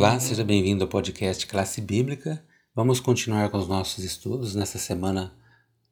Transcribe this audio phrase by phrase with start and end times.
[0.00, 2.42] Olá, seja bem-vindo ao podcast Classe Bíblica.
[2.74, 5.30] Vamos continuar com os nossos estudos nessa semana,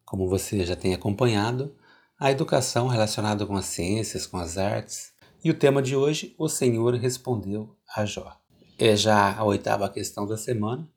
[0.03, 1.76] como você já tem acompanhado,
[2.18, 5.12] a educação relacionada com as ciências, com as artes.
[5.44, 8.34] E o tema de hoje, o Senhor respondeu a Jó.
[8.79, 10.90] É já a oitava questão da semana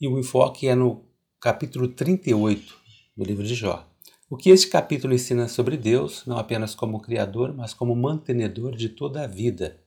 [0.00, 1.04] e o enfoque é no
[1.40, 2.74] capítulo 38
[3.16, 3.86] do livro de Jó.
[4.28, 8.88] O que este capítulo ensina sobre Deus, não apenas como Criador, mas como mantenedor de
[8.88, 9.80] toda a vida.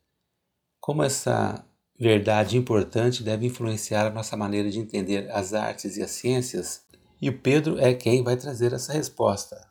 [0.80, 1.66] Como essa
[2.02, 6.82] verdade importante deve influenciar a nossa maneira de entender as artes e as ciências?
[7.22, 9.68] E o Pedro é quem vai trazer essa resposta.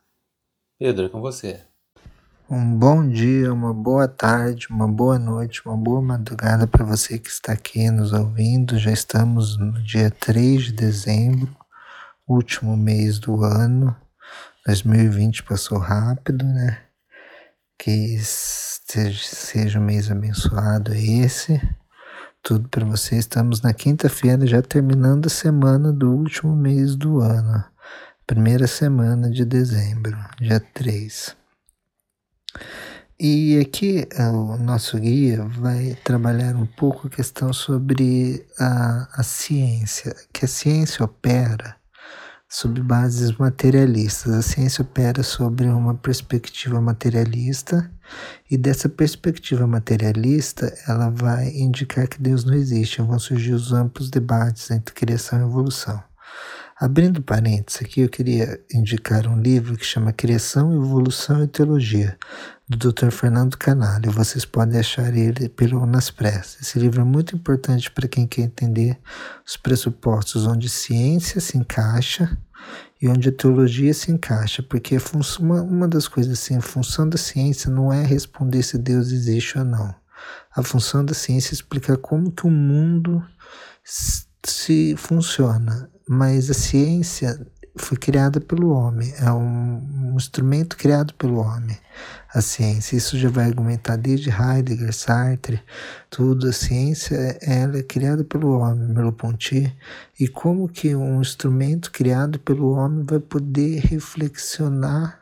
[0.78, 1.60] Pedro, é com você.
[2.48, 7.28] Um bom dia, uma boa tarde, uma boa noite, uma boa madrugada para você que
[7.28, 8.78] está aqui nos ouvindo.
[8.78, 11.48] Já estamos no dia 3 de dezembro,
[12.28, 13.94] último mês do ano.
[14.66, 16.78] 2020 passou rápido, né?
[17.76, 21.60] Que seja, um mês abençoado esse
[22.42, 23.16] tudo para você.
[23.16, 27.65] Estamos na quinta-feira, já terminando a semana do último mês do ano,
[28.26, 31.37] primeira semana de dezembro, dia 3.
[33.18, 40.15] E aqui o nosso guia vai trabalhar um pouco a questão sobre a, a ciência,
[40.32, 41.79] que a ciência opera
[42.51, 44.32] sob bases materialistas.
[44.34, 47.88] A ciência opera sobre uma perspectiva materialista
[48.51, 53.01] e dessa perspectiva materialista ela vai indicar que Deus não existe.
[53.01, 56.02] Vão surgir os amplos debates entre criação e evolução.
[56.80, 62.16] Abrindo parênteses aqui, eu queria indicar um livro que chama Criação, Evolução e Teologia,
[62.66, 63.10] do Dr.
[63.10, 64.10] Fernando Canalho.
[64.10, 66.62] Vocês podem achar ele pelo Nas Pressas.
[66.62, 68.98] Esse livro é muito importante para quem quer entender
[69.47, 72.34] os pressupostos onde ciência se encaixa
[72.98, 74.97] e onde a teologia se encaixa, porque
[75.38, 79.59] uma, uma das coisas assim, a função da ciência não é responder se Deus existe
[79.59, 79.94] ou não.
[80.56, 83.22] A função da ciência é explicar como que o mundo
[84.44, 87.39] se funciona, mas a ciência
[87.77, 91.78] foi criada pelo homem, é um, um, instrumento criado pelo homem,
[92.33, 92.97] a ciência.
[92.97, 95.62] Isso já vai argumentar desde Heidegger, Sartre,
[96.09, 96.49] tudo.
[96.49, 99.75] A ciência ela é criada pelo homem, Merleau-Ponty,
[100.19, 105.21] e como que um instrumento criado pelo homem vai poder reflexionar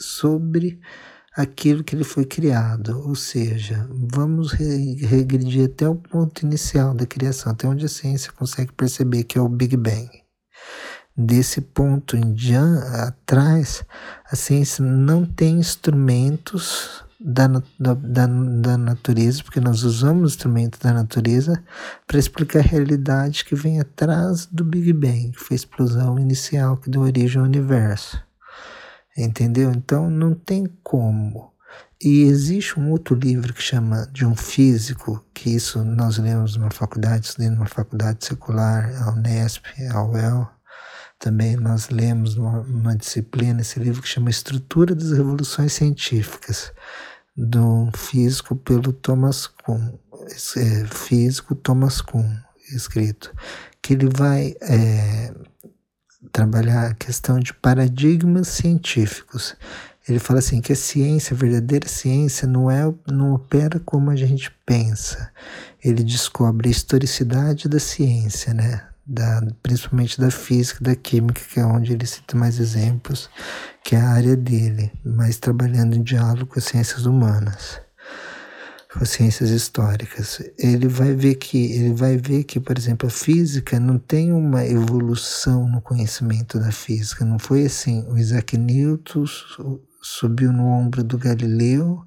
[0.00, 0.78] sobre
[1.36, 7.52] aquilo que ele foi criado, ou seja, vamos regredir até o ponto inicial da criação,
[7.52, 10.08] até onde a ciência consegue perceber que é o Big Bang.
[11.16, 13.84] Desse ponto em diante, atrás,
[14.30, 17.46] a ciência não tem instrumentos da,
[17.78, 17.94] da,
[18.26, 21.62] da natureza, porque nós usamos instrumentos da natureza
[22.06, 26.76] para explicar a realidade que vem atrás do Big Bang, que foi a explosão inicial
[26.76, 28.20] que deu origem ao universo.
[29.16, 29.70] Entendeu?
[29.70, 31.52] Então não tem como.
[32.02, 36.70] E existe um outro livro que chama de um físico, que isso nós lemos numa
[36.70, 40.50] faculdade, estudei numa faculdade secular, a Unesp, a UEL.
[41.18, 46.72] Também nós lemos numa, numa disciplina esse livro que chama Estrutura das Revoluções Científicas,
[47.36, 49.96] do físico pelo Thomas Kuhn,
[50.56, 52.36] é, físico Thomas Kuhn,
[52.70, 53.34] escrito,
[53.80, 55.32] que ele vai é,
[56.32, 59.56] trabalhar a questão de paradigmas científicos.
[60.08, 64.16] Ele fala assim que a ciência, a verdadeira ciência, não é não opera como a
[64.16, 65.30] gente pensa.
[65.82, 68.86] Ele descobre a historicidade da ciência, né?
[69.06, 73.28] Da, principalmente da física, da química, que é onde ele cita mais exemplos,
[73.82, 77.84] que é a área dele, mas trabalhando em diálogo com as ciências humanas
[79.00, 83.80] as ciências históricas, ele vai ver que ele vai ver que, por exemplo, a física
[83.80, 87.24] não tem uma evolução no conhecimento da física.
[87.24, 88.06] Não foi assim.
[88.08, 89.24] O Isaac Newton
[90.00, 92.04] subiu no ombro do Galileu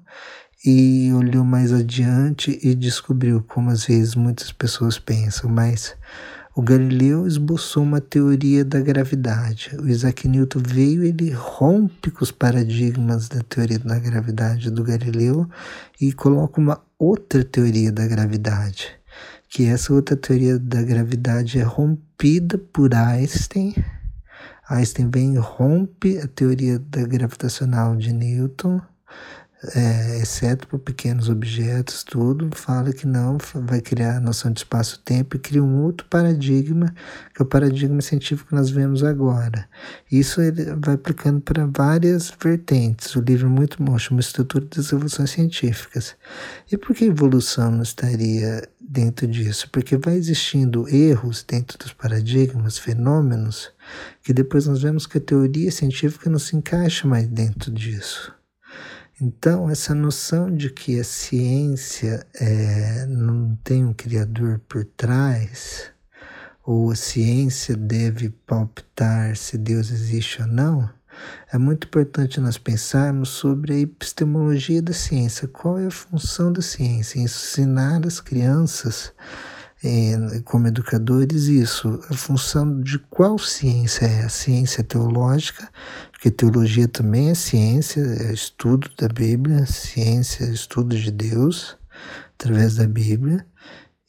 [0.64, 5.94] e olhou mais adiante e descobriu, como às vezes muitas pessoas pensam, mas
[6.54, 9.70] o Galileu esboçou uma teoria da gravidade.
[9.80, 15.48] O Isaac Newton veio, ele rompe com os paradigmas da teoria da gravidade do Galileu
[16.00, 18.88] e coloca uma outra teoria da gravidade,
[19.48, 23.72] que essa outra teoria da gravidade é rompida por Einstein.
[24.68, 28.80] Einstein vem rompe a teoria da gravitacional de Newton
[29.74, 35.36] é, exceto para pequenos objetos, tudo, fala que não, vai criar a noção de espaço-tempo
[35.36, 36.94] e cria um outro paradigma,
[37.34, 39.68] que é o paradigma científico que nós vemos agora.
[40.10, 43.16] Isso ele vai aplicando para várias vertentes.
[43.16, 46.14] O livro é muito bom, chama Estrutura das Evoluções Científicas.
[46.70, 49.68] E por que evolução não estaria dentro disso?
[49.72, 53.72] Porque vai existindo erros dentro dos paradigmas, fenômenos,
[54.22, 58.37] que depois nós vemos que a teoria científica não se encaixa mais dentro disso.
[59.20, 65.90] Então, essa noção de que a ciência é, não tem um criador por trás,
[66.64, 70.88] ou a ciência deve palpitar se Deus existe ou não,
[71.52, 75.48] é muito importante nós pensarmos sobre a epistemologia da ciência.
[75.48, 77.18] Qual é a função da ciência?
[77.18, 79.12] Ensinar as crianças,
[79.82, 82.00] eh, como educadores, isso.
[82.10, 84.24] A função de qual ciência é?
[84.24, 85.68] A ciência teológica,
[86.10, 91.76] porque teologia também é ciência, é estudo da Bíblia, ciência, é estudo de Deus
[92.38, 93.44] através da Bíblia,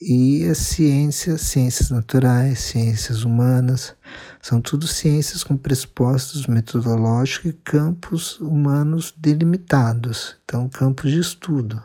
[0.02, 3.94] e a ciência, ciências naturais, ciências humanas,
[4.42, 11.84] são tudo ciências com pressupostos metodológicos e campos humanos delimitados, então campos de estudo.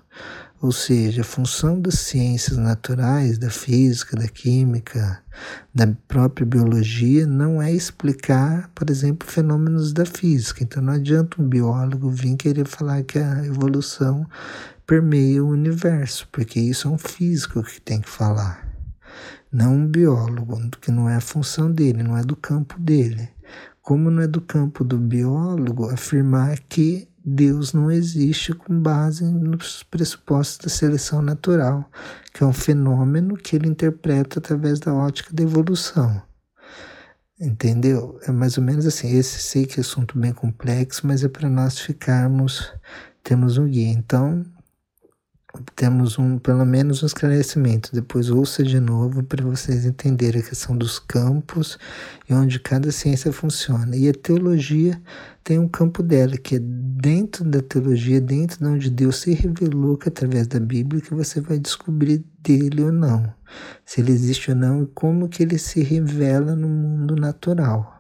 [0.65, 5.23] Ou seja, a função das ciências naturais, da física, da química,
[5.75, 10.65] da própria biologia, não é explicar, por exemplo, fenômenos da física.
[10.65, 14.27] Então não adianta um biólogo vir querer falar que a evolução
[14.87, 18.67] permeia o universo, porque isso é um físico que tem que falar,
[19.53, 23.29] não um biólogo, que não é a função dele, não é do campo dele.
[23.83, 29.83] Como não é do campo do biólogo afirmar que Deus não existe com base nos
[29.83, 31.91] pressupostos da seleção natural,
[32.33, 36.23] que é um fenômeno que ele interpreta através da ótica da evolução.
[37.41, 38.19] Entendeu?
[38.27, 39.17] É mais ou menos assim.
[39.17, 42.73] Esse sei que é assunto bem complexo, mas é para nós ficarmos,
[43.23, 43.89] temos um guia.
[43.89, 44.45] Então,
[45.77, 47.91] temos um, pelo menos um esclarecimento.
[47.93, 51.79] Depois ouça de novo para vocês entenderem a questão dos campos
[52.29, 53.97] e onde cada ciência funciona.
[53.97, 55.01] E a teologia
[55.43, 59.97] tem um campo dela, que é dentro da teologia, dentro de onde Deus se revelou,
[59.97, 63.33] que é através da Bíblia, que você vai descobrir dele ou não.
[63.85, 67.94] Se ele existe ou não e como que ele se revela no mundo natural.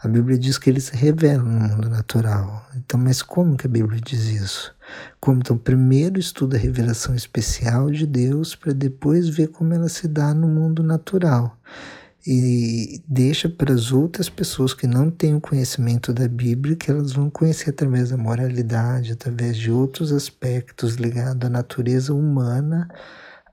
[0.00, 2.64] A Bíblia diz que ele se revela no mundo natural.
[2.76, 4.72] Então, mas como que a Bíblia diz isso?
[5.18, 10.06] Como então primeiro estuda a revelação especial de Deus para depois ver como ela se
[10.06, 11.58] dá no mundo natural.
[12.24, 17.12] E deixa para as outras pessoas que não têm o conhecimento da Bíblia que elas
[17.12, 22.88] vão conhecer através da moralidade, através de outros aspectos ligados à natureza humana,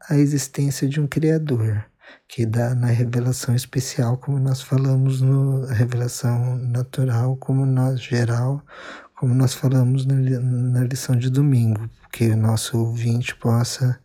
[0.08, 1.86] a existência de um Criador
[2.28, 8.62] que dá na revelação especial, como nós falamos no revelação natural, como na geral,
[9.16, 14.00] como nós falamos na, na lição de domingo, que o nosso ouvinte possa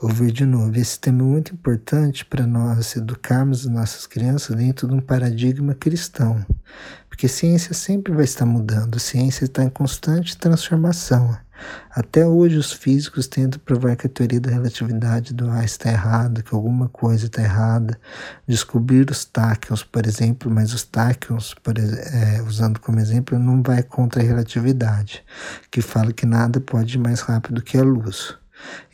[0.00, 0.76] ouvir de novo.
[0.76, 5.74] Esse tema é muito importante para nós educarmos as nossas crianças dentro de um paradigma
[5.74, 6.44] cristão,
[7.08, 11.36] porque ciência sempre vai estar mudando, ciência está em constante transformação.
[11.90, 16.42] Até hoje os físicos tentam provar que a teoria da relatividade do Einstein está errada,
[16.42, 17.98] que alguma coisa está errada.
[18.46, 21.54] Descobrir os táquions, por exemplo, mas os táquions,
[22.12, 25.24] é, usando como exemplo, não vai contra a relatividade,
[25.70, 28.36] que fala que nada pode ir mais rápido que a luz.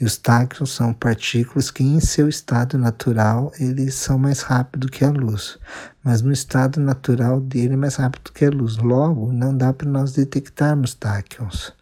[0.01, 5.05] E os táquions são partículas que em seu estado natural eles são mais rápidos que
[5.05, 5.59] a luz,
[6.03, 8.79] mas no estado natural dele é mais rápido que a luz.
[8.79, 11.73] Logo, não dá para nós detectarmos táquions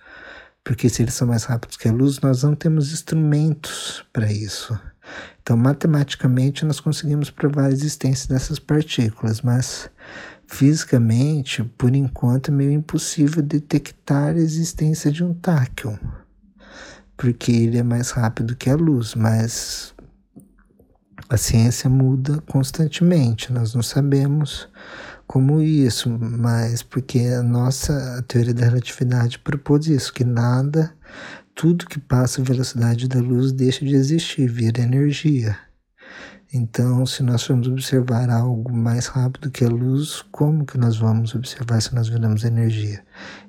[0.68, 4.78] porque se eles são mais rápidos que a luz, nós não temos instrumentos para isso.
[5.40, 9.88] Então, matematicamente, nós conseguimos provar a existência dessas partículas, mas
[10.46, 15.96] fisicamente, por enquanto, é meio impossível detectar a existência de um táquion,
[17.16, 19.94] porque ele é mais rápido que a luz, mas
[21.30, 24.68] a ciência muda constantemente, nós não sabemos
[25.28, 30.94] como isso, mas porque a nossa teoria da relatividade propôs isso, que nada,
[31.54, 35.54] tudo que passa a velocidade da luz deixa de existir, vira energia.
[36.50, 41.34] Então, se nós formos observar algo mais rápido que a luz, como que nós vamos
[41.34, 43.04] observar se nós viramos energia?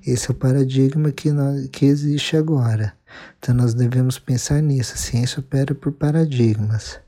[0.05, 2.93] Esse é o paradigma que, nós, que existe agora.
[3.37, 4.95] Então, nós devemos pensar nisso.
[4.95, 6.99] A ciência opera por paradigmas,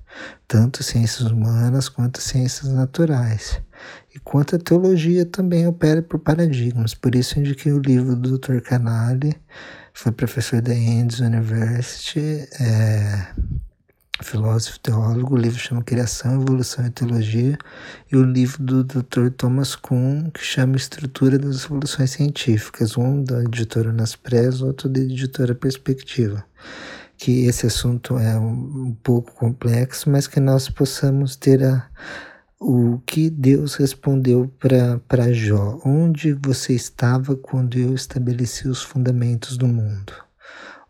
[0.48, 3.62] tanto ciências humanas quanto ciências naturais.
[4.14, 6.94] E quanto à teologia também opera por paradigmas.
[6.94, 8.60] Por isso indiquei o livro do Dr.
[8.60, 9.36] Canale,
[9.94, 13.28] foi professor da Andrews University, é,
[14.24, 17.58] filósofo teólogo, o livro chama Criação, Evolução e Teologia,
[18.12, 19.30] e o livro do Dr.
[19.36, 25.56] Thomas Kuhn, que chama Estrutura das Evoluções Científicas, um da editora Naspress, outro da editora
[25.56, 26.44] Perspectiva.
[27.18, 31.88] Que esse assunto é um pouco complexo, mas que nós possamos ter a
[32.64, 34.48] o que Deus respondeu
[35.08, 40.14] para Jó: Onde você estava quando eu estabeleci os fundamentos do mundo?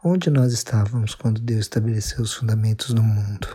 [0.03, 3.47] Onde nós estávamos quando Deus estabeleceu os fundamentos do mundo?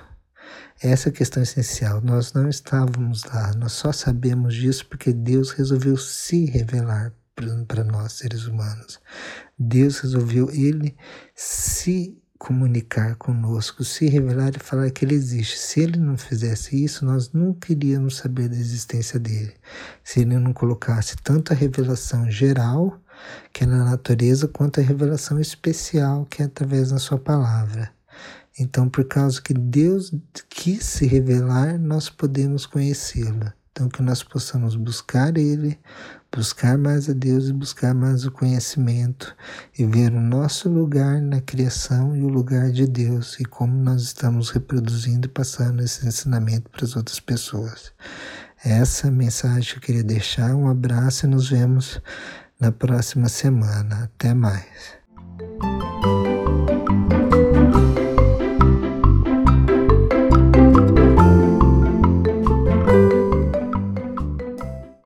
[0.83, 2.01] Essa é a questão essencial.
[2.01, 7.13] Nós não estávamos lá, nós só sabemos disso porque Deus resolveu se revelar
[7.69, 8.99] para nós seres humanos.
[9.59, 10.97] Deus resolveu ele
[11.35, 15.59] se comunicar conosco, se revelar e falar que ele existe.
[15.59, 19.55] Se ele não fizesse isso, nós nunca iríamos saber da existência dele.
[20.05, 23.01] Se ele não colocasse tanto a revelação geral,
[23.53, 27.91] que é na natureza, quanto a revelação especial, que é através da sua palavra.
[28.59, 30.15] Então, por causa que Deus
[30.49, 33.53] quis se revelar, nós podemos conhecê-lo.
[33.71, 35.79] Então, que nós possamos buscar Ele,
[36.37, 39.35] buscar mais a Deus e buscar mais o conhecimento
[39.79, 44.03] e ver o nosso lugar na criação e o lugar de Deus e como nós
[44.03, 47.91] estamos reproduzindo e passando esse ensinamento para as outras pessoas.
[48.63, 50.55] Essa é mensagem que eu queria deixar.
[50.55, 52.03] Um abraço e nos vemos
[52.61, 54.05] na próxima semana.
[54.05, 54.97] Até mais.